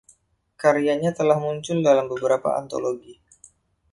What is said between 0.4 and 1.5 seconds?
Karyanya telah